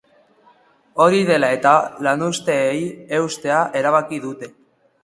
[1.05, 1.75] Hori dela eta,
[2.09, 2.81] lanuzteei
[3.21, 4.53] eustea erabaki dute.